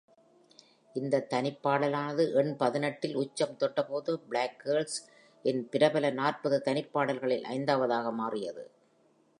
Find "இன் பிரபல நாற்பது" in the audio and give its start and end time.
5.45-6.59